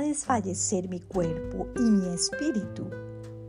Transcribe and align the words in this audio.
desfallecer 0.00 0.88
mi 0.88 1.00
cuerpo 1.00 1.68
y 1.76 1.82
mi 1.82 2.08
espíritu, 2.14 2.88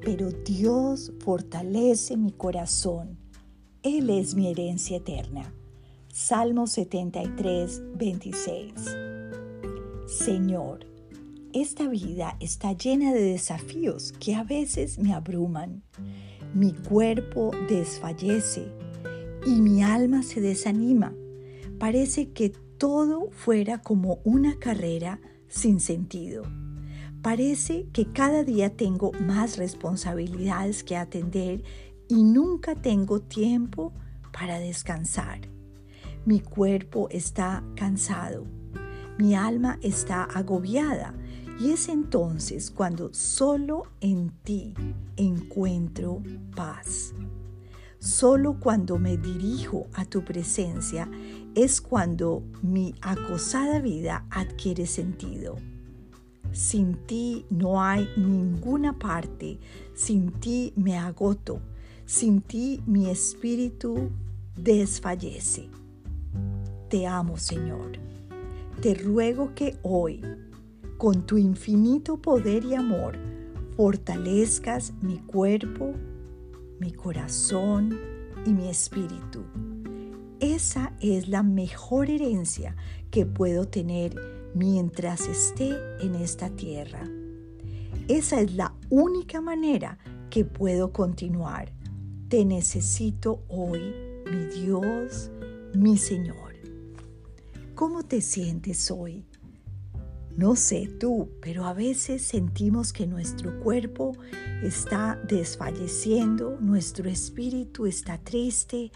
pero 0.00 0.30
Dios 0.30 1.12
fortalece 1.20 2.16
mi 2.16 2.32
corazón. 2.32 3.18
Él 3.82 4.10
es 4.10 4.34
mi 4.34 4.48
herencia 4.50 4.98
eterna. 4.98 5.52
Salmo 6.08 6.66
73, 6.66 7.82
26. 7.96 8.72
Señor, 10.06 10.86
esta 11.52 11.88
vida 11.88 12.36
está 12.40 12.72
llena 12.72 13.12
de 13.12 13.22
desafíos 13.22 14.12
que 14.12 14.34
a 14.34 14.44
veces 14.44 14.98
me 14.98 15.12
abruman. 15.12 15.82
Mi 16.54 16.72
cuerpo 16.72 17.50
desfallece 17.68 18.72
y 19.46 19.60
mi 19.60 19.82
alma 19.82 20.22
se 20.22 20.40
desanima. 20.40 21.14
Parece 21.78 22.30
que 22.30 22.50
todo 22.50 23.30
fuera 23.30 23.82
como 23.82 24.20
una 24.24 24.58
carrera 24.58 25.20
sin 25.54 25.80
sentido. 25.80 26.42
Parece 27.22 27.86
que 27.92 28.12
cada 28.12 28.44
día 28.44 28.76
tengo 28.76 29.12
más 29.12 29.56
responsabilidades 29.56 30.84
que 30.84 30.96
atender 30.96 31.62
y 32.08 32.22
nunca 32.22 32.74
tengo 32.74 33.20
tiempo 33.20 33.92
para 34.32 34.58
descansar. 34.58 35.40
Mi 36.26 36.40
cuerpo 36.40 37.08
está 37.10 37.62
cansado, 37.76 38.44
mi 39.16 39.34
alma 39.34 39.78
está 39.80 40.24
agobiada 40.24 41.14
y 41.60 41.70
es 41.70 41.88
entonces 41.88 42.70
cuando 42.70 43.14
solo 43.14 43.84
en 44.00 44.30
ti 44.42 44.74
encuentro 45.16 46.22
paz. 46.54 47.14
Solo 48.04 48.60
cuando 48.60 48.98
me 48.98 49.16
dirijo 49.16 49.86
a 49.94 50.04
tu 50.04 50.22
presencia 50.22 51.10
es 51.54 51.80
cuando 51.80 52.42
mi 52.60 52.94
acosada 53.00 53.80
vida 53.80 54.26
adquiere 54.28 54.86
sentido. 54.86 55.56
Sin 56.52 57.06
ti 57.06 57.46
no 57.48 57.82
hay 57.82 58.06
ninguna 58.18 58.98
parte, 58.98 59.58
sin 59.94 60.32
ti 60.32 60.74
me 60.76 60.98
agoto, 60.98 61.62
sin 62.04 62.42
ti 62.42 62.82
mi 62.86 63.08
espíritu 63.08 64.10
desfallece. 64.54 65.70
Te 66.90 67.06
amo, 67.06 67.38
Señor. 67.38 67.92
Te 68.82 68.96
ruego 68.96 69.54
que 69.54 69.78
hoy 69.82 70.20
con 70.98 71.22
tu 71.22 71.38
infinito 71.38 72.18
poder 72.18 72.66
y 72.66 72.74
amor, 72.74 73.16
fortalezcas 73.78 74.92
mi 75.00 75.16
cuerpo, 75.20 75.94
mi 76.78 76.92
corazón 76.92 77.98
y 78.44 78.52
mi 78.52 78.68
espíritu. 78.68 79.44
Esa 80.40 80.92
es 81.00 81.28
la 81.28 81.42
mejor 81.42 82.10
herencia 82.10 82.76
que 83.10 83.24
puedo 83.26 83.66
tener 83.66 84.14
mientras 84.54 85.26
esté 85.28 85.74
en 86.00 86.14
esta 86.16 86.50
tierra. 86.50 87.08
Esa 88.08 88.40
es 88.40 88.54
la 88.54 88.74
única 88.90 89.40
manera 89.40 89.98
que 90.30 90.44
puedo 90.44 90.92
continuar. 90.92 91.72
Te 92.28 92.44
necesito 92.44 93.44
hoy, 93.48 93.80
mi 94.30 94.44
Dios, 94.46 95.30
mi 95.74 95.96
Señor. 95.96 96.54
¿Cómo 97.74 98.02
te 98.02 98.20
sientes 98.20 98.90
hoy? 98.90 99.24
No 100.36 100.56
sé 100.56 100.88
tú, 100.98 101.28
pero 101.40 101.64
a 101.64 101.74
veces 101.74 102.22
sentimos 102.22 102.92
que 102.92 103.06
nuestro 103.06 103.60
cuerpo 103.60 104.16
está 104.64 105.20
desfalleciendo, 105.28 106.58
nuestro 106.60 107.08
espíritu 107.08 107.86
está 107.86 108.18
triste, 108.18 108.90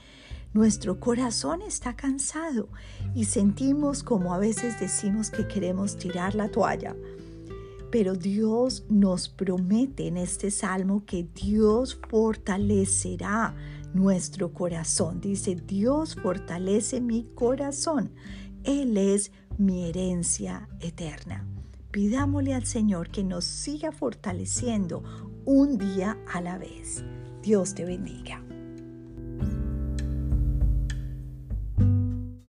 nuestro 0.52 0.98
corazón 0.98 1.62
está 1.62 1.94
cansado 1.94 2.68
y 3.14 3.26
sentimos 3.26 4.02
como 4.02 4.34
a 4.34 4.38
veces 4.38 4.80
decimos 4.80 5.30
que 5.30 5.46
queremos 5.46 5.96
tirar 5.96 6.34
la 6.34 6.50
toalla. 6.50 6.96
Pero 7.92 8.14
Dios 8.14 8.84
nos 8.90 9.28
promete 9.28 10.08
en 10.08 10.16
este 10.16 10.50
salmo 10.50 11.04
que 11.06 11.22
Dios 11.22 12.00
fortalecerá 12.10 13.54
nuestro 13.94 14.52
corazón. 14.52 15.20
Dice, 15.20 15.54
Dios 15.54 16.16
fortalece 16.16 17.00
mi 17.00 17.28
corazón. 17.34 18.10
Él 18.64 18.96
es 18.96 19.30
mi 19.58 19.88
herencia 19.88 20.68
eterna. 20.80 21.46
Pidámosle 21.90 22.54
al 22.54 22.64
Señor 22.64 23.10
que 23.10 23.24
nos 23.24 23.44
siga 23.44 23.92
fortaleciendo 23.92 25.02
un 25.44 25.78
día 25.78 26.16
a 26.32 26.40
la 26.40 26.58
vez. 26.58 27.04
Dios 27.42 27.74
te 27.74 27.84
bendiga. 27.84 28.47